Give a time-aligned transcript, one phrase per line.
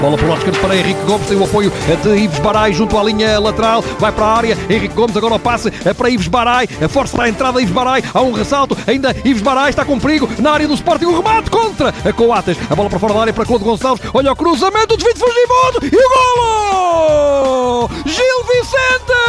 [0.00, 1.70] Bola para o lado esquerdo para Henrique Gomes, tem o apoio
[2.02, 5.38] de Ives Barai junto à linha lateral, vai para a área, Henrique Gomes agora o
[5.38, 9.42] passe é para Ives Barai, força a entrada Ives Barai, há um ressalto, ainda Ives
[9.42, 12.88] Barai está com perigo na área do Sporting, o remate contra a Coates, a bola
[12.88, 15.96] para fora da área para Claude Gonçalves, olha o cruzamento, o desvio de Fugimondo e
[15.96, 17.90] o golo!
[18.06, 19.19] Gil Vicente!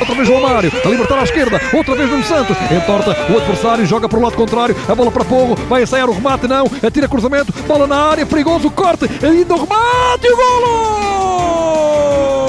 [0.00, 3.84] Outra vez João Mário, a libertar à esquerda, outra vez Nuno Santos, entorta o adversário,
[3.84, 7.06] joga para o lado contrário, a bola para Porro, vai ensaiar o remate, não, atira
[7.06, 12.39] cruzamento, bola na área, perigoso, corte, ainda o remate e o golo!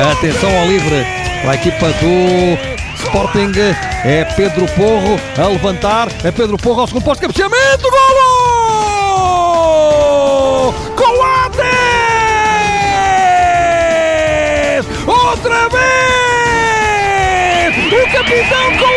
[0.00, 1.04] Atenção ao livre
[1.42, 2.56] para a equipa do
[3.02, 3.50] Sporting.
[4.04, 6.06] É Pedro Porro a levantar.
[6.22, 7.20] É Pedro Porro ao segundo posto.
[7.20, 7.90] Cabeceamento!
[7.90, 8.32] Golo!
[10.94, 11.66] Coates!
[15.04, 15.78] Outra vez!
[17.92, 18.87] O capitão!